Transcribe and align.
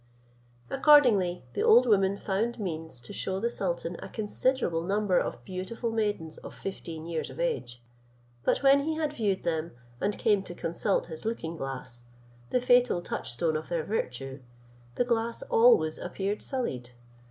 Accordingly 0.71 1.43
the 1.53 1.61
old 1.61 1.85
woman 1.85 2.17
found 2.17 2.57
means 2.57 3.01
to 3.01 3.13
shew 3.13 3.39
the 3.39 3.51
sultan 3.51 3.97
a 4.01 4.09
considerable 4.09 4.81
number 4.81 5.19
of 5.19 5.45
beautiful 5.45 5.91
maidens 5.91 6.39
of 6.39 6.55
fifteen 6.55 7.05
years 7.05 7.29
of 7.29 7.39
age; 7.39 7.83
but 8.43 8.63
when 8.63 8.79
he 8.79 8.95
had 8.95 9.13
viewed 9.13 9.43
them, 9.43 9.73
and 9.99 10.17
came 10.17 10.41
to 10.41 10.55
consult 10.55 11.05
his 11.05 11.23
looking 11.23 11.55
glass, 11.55 12.05
the 12.49 12.59
fatal 12.59 12.99
touchstone 13.03 13.55
of 13.55 13.69
their 13.69 13.83
virtue, 13.83 14.41
the 14.95 15.05
glass 15.05 15.43
always 15.51 15.99
appeared 15.99 16.41
sullied. 16.41 16.89